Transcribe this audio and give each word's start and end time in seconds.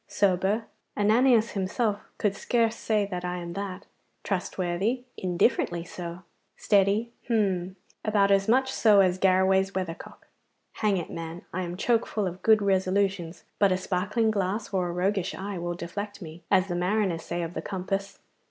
Sober 0.07 0.65
Ananias 0.97 1.51
himself 1.51 1.99
could 2.17 2.35
scarce 2.35 2.75
say 2.75 3.05
that 3.05 3.23
I 3.23 3.37
am 3.37 3.53
that. 3.53 3.85
Trustworthy 4.23 5.03
indifferently 5.15 5.83
so. 5.83 6.23
Steady 6.57 7.11
hum! 7.27 7.75
about 8.03 8.31
as 8.31 8.47
much 8.47 8.73
so 8.73 9.01
as 9.01 9.19
Garraway's 9.19 9.75
weathercock. 9.75 10.25
Hang 10.71 10.97
it, 10.97 11.11
man, 11.11 11.43
I 11.53 11.61
am 11.61 11.77
choke 11.77 12.07
full 12.07 12.25
of 12.25 12.41
good 12.41 12.63
resolutions, 12.63 13.43
but 13.59 13.71
a 13.71 13.77
sparkling 13.77 14.31
glass 14.31 14.73
or 14.73 14.87
a 14.87 14.91
roguish 14.91 15.35
eye 15.35 15.59
will 15.59 15.75
deflect 15.75 16.19
me, 16.19 16.41
as 16.49 16.67
the 16.67 16.73
mariners 16.75 17.21
say 17.21 17.43
of 17.43 17.53
the 17.53 17.61
compass. 17.61 18.17